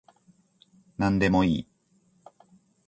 [0.97, 1.67] なんでもいい